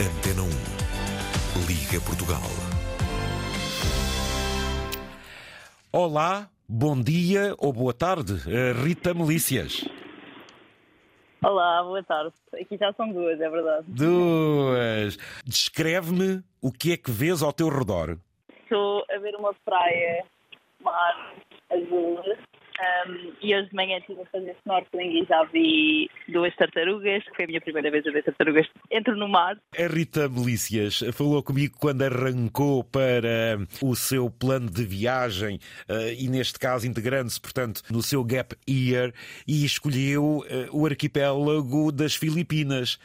[0.00, 1.66] Antena 1.
[1.66, 2.46] Liga Portugal.
[5.92, 9.84] Olá, bom dia ou boa tarde, eh, Rita Melícias.
[11.42, 12.32] Olá, boa tarde.
[12.54, 13.86] Aqui já são duas, é verdade.
[13.88, 15.16] Duas.
[15.44, 18.18] Descreve-me o que é que vês ao teu redor.
[18.62, 20.24] Estou a ver uma praia,
[20.80, 21.34] mar
[21.70, 22.22] azul,
[22.78, 27.34] um, e hoje de manhã estive a fazer snorkeling e já vi duas tartarugas, que
[27.34, 28.66] foi a minha primeira vez a ver tartarugas.
[28.90, 29.58] Entro no mar.
[29.76, 36.28] A Rita Melícias falou comigo quando arrancou para o seu plano de viagem eh, e,
[36.28, 39.12] neste caso, integrando-se, portanto, no seu Gap Year
[39.46, 42.98] e escolheu eh, o arquipélago das Filipinas.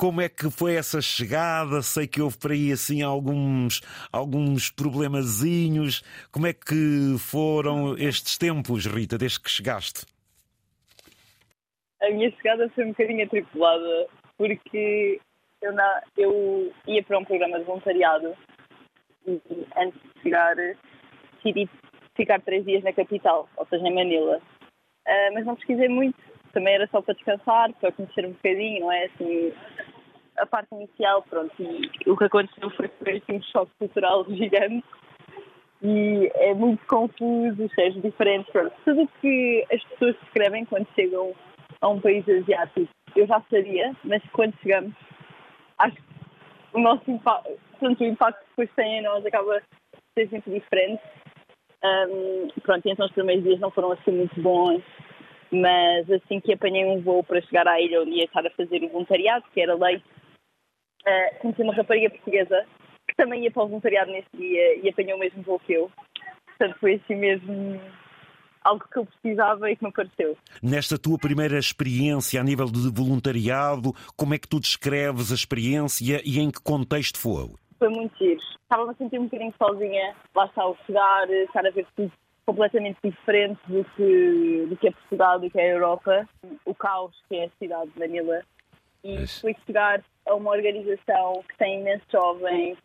[0.00, 1.82] Como é que foi essa chegada?
[1.82, 6.02] Sei que houve por aí assim alguns, alguns problemazinhos.
[6.32, 10.06] Como é que foram estes tempos, Rita, desde que chegaste?
[12.00, 14.06] A minha chegada foi um bocadinho atripulada,
[14.38, 15.20] porque
[15.60, 18.34] eu, na, eu ia para um programa de voluntariado
[19.26, 19.38] e
[19.76, 21.68] antes de chegar decidi
[22.16, 24.40] ficar três dias na capital, ou seja, em Manila.
[25.06, 26.16] Ah, mas não pesquisei muito,
[26.52, 29.04] também era só para descansar, para conhecer um bocadinho, não é?
[29.04, 29.52] Assim,
[30.40, 34.84] a parte inicial, pronto, e o que aconteceu foi foi assim, um choque cultural gigante
[35.82, 38.72] e é muito confuso, cheios diferentes, pronto.
[38.84, 41.34] Tudo o que as pessoas escrevem quando chegam
[41.80, 44.92] a um país asiático, eu já sabia, mas quando chegamos,
[45.78, 46.02] acho que
[46.74, 50.52] o nosso impacto, portanto, o impacto que depois tem em nós acaba por ser sempre
[50.52, 51.02] diferente.
[51.82, 54.82] Um, pronto, então os primeiros dias não foram assim muito bons,
[55.50, 58.84] mas assim que apanhei um voo para chegar à ilha onde ia estar a fazer
[58.84, 60.04] o voluntariado, que era leite,
[61.06, 62.64] uh, conheci uma rapariga portuguesa
[63.08, 65.90] que também ia para o voluntariado nesse dia e apanhou o mesmo voo que eu.
[66.46, 67.80] Portanto, foi assim mesmo
[68.62, 70.36] algo que eu precisava e que me apareceu.
[70.62, 76.20] Nesta tua primeira experiência a nível de voluntariado, como é que tu descreves a experiência
[76.24, 77.48] e em que contexto foi?
[77.78, 78.40] Foi muito giro.
[78.62, 82.12] Estava-me a sentir um bocadinho sozinha, lá está ao chegar, estar a ver tudo
[82.44, 86.28] completamente diferente do que, do que é Portugal, do que é a Europa.
[86.64, 88.42] O caos que é a cidade de Manila.
[89.02, 92.78] E foi chegar a uma organização que tem imensos jovens,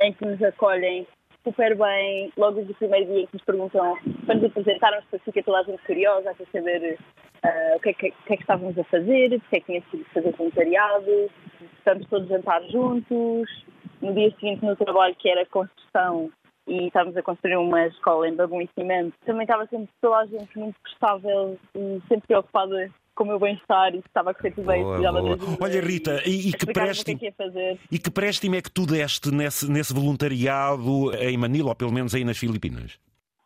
[0.00, 1.06] em que nos acolhem
[1.44, 3.96] super bem, logo desde o primeiro dia que nos perguntam,
[4.26, 6.98] para nos apresentarmos, depois fica toda a gente curiosa a saber
[7.42, 9.90] ah, o, que é que, que é que estávamos a fazer, porque é que tínhamos
[9.90, 11.30] sido fazer voluntariado,
[11.78, 13.64] estamos todos a jantar juntos.
[14.00, 16.30] No dia seguinte, no trabalho, que era construção,
[16.66, 20.58] e estávamos a construir uma escola em e Cimento, também estava sempre toda a gente
[20.58, 22.90] muito prestável e sempre preocupada
[23.22, 24.82] com o meu bem-estar e se estava a correr tudo bem.
[24.82, 25.38] Boa, boa.
[25.60, 27.78] Olha, Rita, e- e que préstimo- que é.
[27.90, 32.14] E que préstimo é que tu deste nesse, nesse voluntariado em Manila, ou pelo menos
[32.14, 32.98] aí nas Filipinas?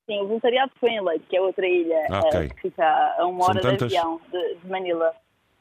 [0.07, 3.41] Sim, o voluntariado foi em Leite, que é outra ilha eh, que fica a uma
[3.45, 3.91] São hora tantas?
[3.91, 5.13] de avião de, de Manila.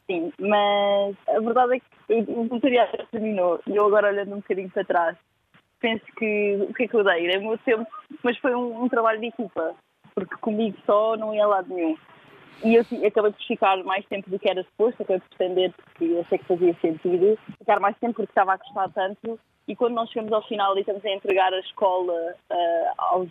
[0.08, 4.38] Sim, mas a verdade é que o voluntariado já terminou e eu agora olhando um
[4.38, 5.18] bocadinho para trás,
[5.82, 7.28] penso que o que é que eu dei?
[7.28, 7.88] Dei o meu tempo,
[8.24, 9.74] mas foi um, um trabalho de equipa,
[10.14, 11.98] porque comigo só não ia a lado nenhum.
[12.64, 16.04] E eu acabei por ficar mais tempo do que era suposto, acabei por estender porque
[16.06, 19.40] eu achei que fazia sentido, ficar mais tempo porque estava a gostar tanto.
[19.68, 22.14] E quando nós chegamos ao final e estamos a entregar a escola
[22.50, 23.30] ah, aos,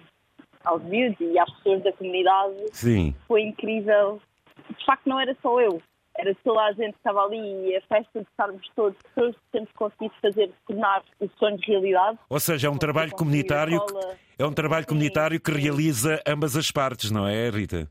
[0.64, 3.14] aos miúdos e às pessoas da comunidade, Sim.
[3.26, 4.20] foi incrível.
[4.78, 5.80] De facto, não era só eu,
[6.16, 9.70] era toda a gente que estava ali e a festa de estarmos todos, todos temos
[9.72, 12.18] conseguido fazer, tornar os sonhos realidade.
[12.28, 16.70] Ou seja, é um trabalho comunitário, que- é um trabalho comunitário que realiza ambas as
[16.70, 17.88] partes, não é, Rita?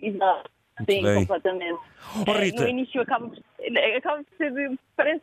[0.00, 0.50] Exato.
[0.78, 1.14] Muito Sim, bem.
[1.26, 1.80] completamente.
[2.16, 2.62] Oh, Eh, Rita.
[2.62, 3.38] No início acaba por,
[3.96, 5.22] acaba por ser, parece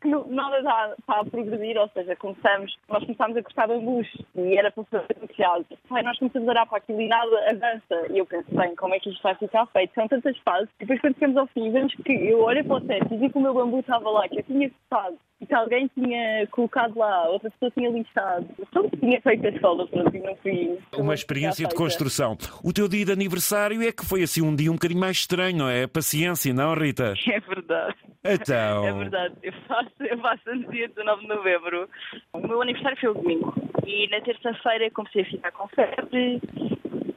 [0.00, 4.08] que não- nada está, está a progredir, ou seja, começamos, nós começámos a cortar bambus
[4.34, 5.66] e era para fazer negociado.
[5.90, 8.12] Bem, nós começamos a olhar para aquilo e nada avança.
[8.12, 9.94] E eu penso, bem, como é que isto vai ficar feito?
[9.94, 10.68] São tantas fases.
[10.80, 13.30] E depois quando chegamos ao fim, vemos que eu olho para o teto e vi
[13.30, 16.96] que o meu bambu estava lá, que eu tinha cortado e que alguém tinha colocado
[16.98, 18.46] lá, outra pessoa tinha lixado.
[18.60, 20.78] Então tinha feito a escola, pronto, e não fui.
[20.96, 22.36] Uma experiência de construção.
[22.62, 25.56] O teu dia de aniversário é que foi assim um dia um bocadinho mais estranho,
[25.58, 25.86] não é?
[25.86, 27.14] Paciência, não, Rita?
[27.32, 27.94] É verdade.
[28.24, 28.84] Então.
[28.86, 31.88] É verdade, eu faço, eu faço no dia 19 de novembro.
[32.32, 33.54] O meu aniversário foi o domingo
[33.86, 36.40] e na terça-feira comecei a ficar com febre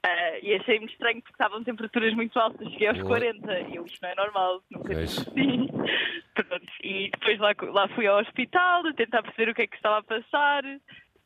[0.04, 3.20] ah, e achei muito estranho porque estavam temperaturas muito altas, cheguei aos Boa.
[3.20, 5.32] 40 e eu, isto não é normal, nunca assim.
[6.36, 9.76] Pronto, e depois lá, lá fui ao hospital a tentar perceber o que é que
[9.76, 10.64] estava a passar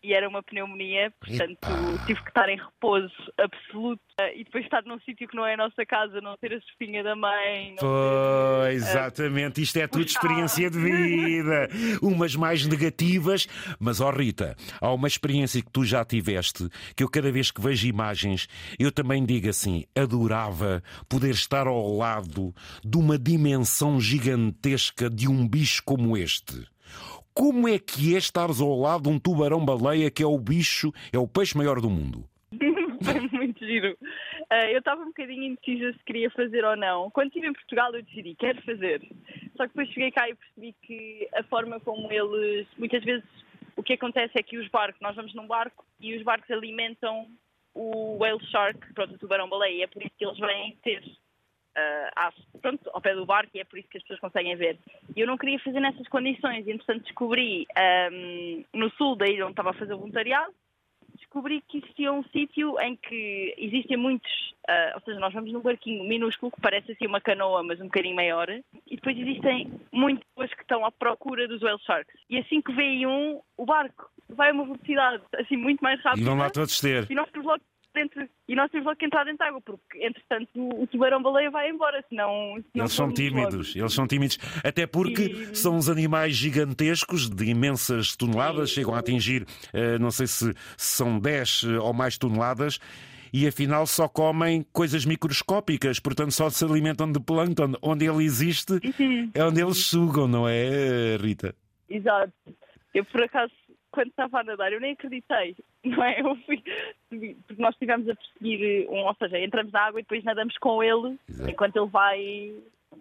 [0.03, 2.05] e era uma pneumonia, portanto Epá.
[2.05, 4.01] tive que estar em repouso absoluto
[4.35, 7.03] e depois estar num sítio que não é a nossa casa, não ter a espinha
[7.03, 7.71] da mãe.
[7.71, 11.69] Não ter, Pois, exatamente, isto é tudo experiência de vida.
[12.01, 13.47] Umas mais negativas,
[13.79, 17.61] mas ó Rita, há uma experiência que tu já tiveste, que eu cada vez que
[17.61, 18.47] vejo imagens,
[18.77, 22.53] eu também digo assim: adorava poder estar ao lado
[22.83, 26.67] de uma dimensão gigantesca de um bicho como este.
[27.33, 31.17] Como é que é estares ao lado de um tubarão-baleia que é o bicho, é
[31.17, 32.25] o peixe maior do mundo?
[33.03, 33.97] Foi muito giro.
[34.51, 37.09] Uh, eu estava um bocadinho indecisa se queria fazer ou não.
[37.11, 39.01] Quando estive em Portugal, eu decidi, quero fazer.
[39.55, 42.67] Só que depois cheguei cá e percebi que a forma como eles.
[42.77, 43.25] Muitas vezes
[43.75, 47.27] o que acontece é que os barcos, nós vamos num barco e os barcos alimentam
[47.73, 51.01] o whale shark, pronto, o tubarão-baleia, é por isso que eles vêm ter
[51.79, 54.77] uh, pronto, ao pé do barco e é por isso que as pessoas conseguem ver.
[55.15, 57.67] E eu não queria fazer nessas condições, e entretanto descobri
[58.11, 60.53] um, no sul da ilha onde estava a fazer o voluntariado,
[61.17, 64.31] descobri que existia um sítio em que existem muitos,
[64.67, 67.85] uh, ou seja, nós vamos num barquinho minúsculo que parece assim uma canoa, mas um
[67.85, 72.15] bocadinho maior, e depois existem muitas pessoas que estão à procura dos whale sharks.
[72.29, 76.21] E assim que vem um, o barco vai a uma velocidade assim muito mais rápida.
[76.21, 77.09] E vão lá todos ter.
[77.09, 77.63] E nós temos logo
[77.93, 81.69] dentro, e nós temos logo que entrar dentro da água, porque entretanto o, tubarão-baleia vai
[81.69, 82.55] embora, senão.
[82.71, 83.79] senão eles são tímidos, logo.
[83.79, 85.55] eles são tímidos, até porque e...
[85.55, 88.75] são uns animais gigantescos de imensas toneladas, Sim.
[88.75, 92.79] chegam a atingir, uh, não sei se são 10 eh, ou mais toneladas.
[93.31, 97.73] E afinal só comem coisas microscópicas, portanto só se alimentam de plâncton.
[97.79, 98.73] Onde ele existe
[99.35, 101.53] é onde eles sugam, não é, Rita?
[101.87, 102.33] Exato.
[102.91, 103.53] Eu por acaso
[103.91, 106.21] quando estava a nadar, eu nem acreditei, não é?
[106.21, 106.63] Eu fui,
[107.09, 110.83] porque nós estivemos a perseguir um, ou seja, entramos na água e depois nadamos com
[110.83, 111.49] ele Exato.
[111.49, 112.53] enquanto ele vai,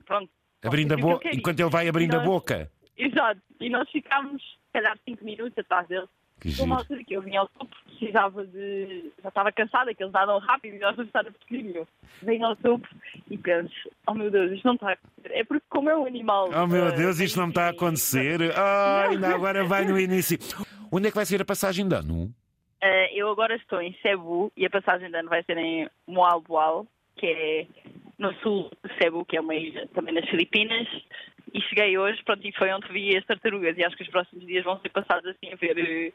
[0.04, 0.30] pronto.
[0.62, 2.70] Abrindo a boca, enquanto ele vai abrindo nós, a boca.
[2.96, 6.06] Exato, e nós ficámos, se calhar, 5 minutos atrás dele.
[6.40, 9.10] Que uma altura que eu vinha ao topo, precisava de.
[9.20, 11.84] Já estava cansada, que eles nadam rápido e nós vamos estar a perseguir-me.
[12.22, 12.88] Venho ao topo
[13.28, 13.74] e penso:
[14.06, 15.32] oh meu Deus, isto não está a acontecer.
[15.32, 16.48] É porque, como é um animal.
[16.54, 18.40] Oh meu uh, Deus, isto não está a acontecer.
[18.40, 20.38] Oh, ainda agora vai no início.
[20.92, 22.32] Onde é que vai ser a passagem de ano?
[22.82, 26.86] Uh, eu agora estou em Cebu e a passagem de ano vai ser em Moalboal,
[27.16, 27.66] que é
[28.18, 30.86] no sul de Cebu, que é uma ilha também nas Filipinas.
[31.52, 33.76] E cheguei hoje, pronto, e foi onde vi as tartarugas.
[33.76, 36.12] E acho que os próximos dias vão ser passados assim a ver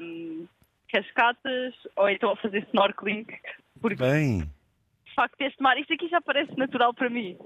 [0.00, 0.46] um,
[0.90, 3.26] cascatas ou então a fazer snorkeling.
[3.80, 3.96] Porque...
[3.96, 4.48] Bem
[5.12, 7.36] de facto este mar, isto aqui já parece natural para mim.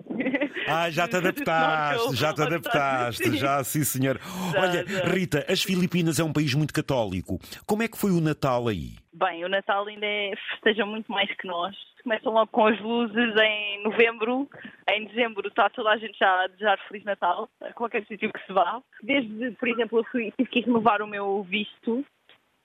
[0.69, 4.21] Ah, já te adaptaste, já te adaptaste, já sim senhor.
[4.57, 7.39] Olha, Rita, as Filipinas é um país muito católico.
[7.67, 8.95] Como é que foi o Natal aí?
[9.13, 11.75] Bem, o Natal ainda é, festeja muito mais que nós.
[12.05, 14.49] Começam logo com as luzes em novembro,
[14.89, 18.47] em dezembro está toda a gente já a desejar Feliz Natal, a qualquer sítio que
[18.47, 18.81] se vá.
[19.03, 22.05] Desde, por exemplo, eu fui, tive que renovar o meu visto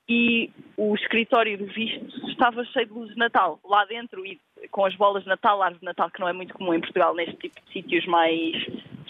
[0.09, 4.39] e o escritório do visto estava cheio de luzes de Natal lá dentro e
[4.69, 7.13] com as bolas de Natal, árvore de Natal, que não é muito comum em Portugal
[7.13, 8.55] neste tipo de sítios mais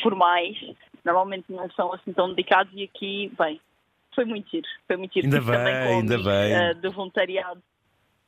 [0.02, 0.58] formais.
[1.04, 3.60] Normalmente não são assim tão dedicados e aqui, bem,
[4.14, 4.68] foi muito giro.
[4.88, 5.26] Foi muito giro.
[5.26, 6.72] Ainda bem, também ainda bem.
[6.72, 7.62] Uh, do voluntariado.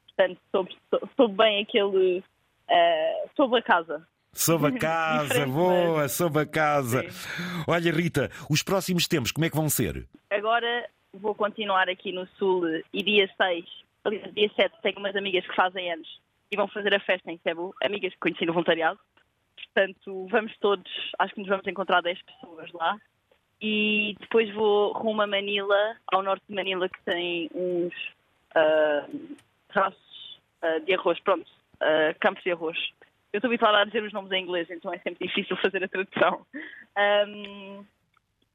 [0.07, 0.77] Portanto, soube,
[1.15, 2.19] soube bem aquele.
[2.19, 4.07] Uh, soube a casa.
[4.31, 7.09] Sob a casa, boa, sob a casa.
[7.09, 7.63] Sim.
[7.67, 10.07] Olha, Rita, os próximos tempos, como é que vão ser?
[10.29, 13.65] Agora vou continuar aqui no Sul e dia 6,
[14.03, 16.19] aliás, dia 7, tenho umas amigas que fazem anos
[16.51, 18.99] e vão fazer a festa em Cebu, amigas que conheci no voluntariado.
[19.55, 22.97] Portanto, vamos todos, acho que nos vamos encontrar 10 pessoas lá.
[23.61, 27.93] E depois vou rumo a Manila, ao norte de Manila, que tem uns
[28.55, 29.35] uh,
[29.79, 32.77] uh, de arroz, pronto, uh, campos de arroz.
[33.31, 35.87] Eu estou habituada a dizer os nomes em inglês, então é sempre difícil fazer a
[35.87, 36.45] tradução.
[37.27, 37.85] Um,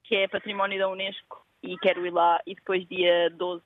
[0.04, 3.62] que é património da Unesco e quero ir lá e depois dia 12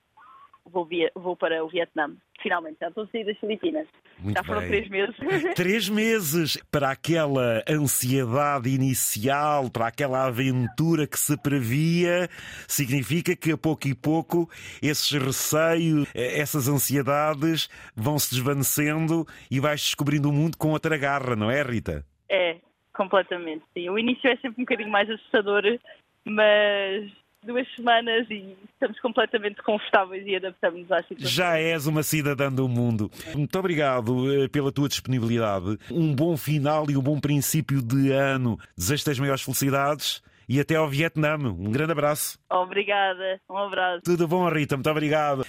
[0.65, 2.15] vou, via, vou para o Vietnã.
[2.41, 3.87] Finalmente, já estou a sair das Filipinas.
[4.19, 4.69] Muito já foram bem.
[4.69, 5.15] três meses.
[5.55, 12.29] Três meses para aquela ansiedade inicial, para aquela aventura que se previa,
[12.67, 14.49] significa que a pouco e pouco
[14.81, 20.97] esses receios, eh, essas ansiedades vão se desvanecendo e vais descobrindo o mundo com outra
[20.97, 22.05] garra, não é, Rita?
[22.29, 22.57] É,
[22.93, 23.89] completamente, sim.
[23.89, 25.63] O início é sempre um bocadinho mais assustador,
[26.25, 27.11] mas
[27.43, 31.29] duas semanas e estamos completamente confortáveis e adaptamos à situação.
[31.29, 33.09] Já és uma cidadã do mundo.
[33.33, 35.77] Muito obrigado eh, pela tua disponibilidade.
[35.91, 38.57] Um bom final e um bom princípio de ano.
[38.77, 41.35] Desejo-te as maiores felicidades e até ao Vietnã.
[41.37, 42.37] Um grande abraço.
[42.49, 43.39] Obrigada.
[43.49, 44.01] Um abraço.
[44.03, 44.75] Tudo bom, Rita?
[44.75, 45.45] Muito obrigado.